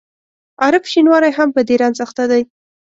عارف 0.61 0.83
شینواری 0.91 1.31
هم 1.37 1.49
په 1.55 1.61
دې 1.67 1.75
رنځ 1.81 1.97
اخته 2.05 2.23
دی. 2.31 2.41